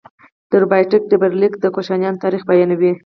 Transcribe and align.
د 0.49 0.51
رباتک 0.61 1.01
ډبرلیک 1.11 1.53
د 1.59 1.65
کوشانیانو 1.75 2.21
تاریخ 2.23 2.41
بیانوي 2.49 2.91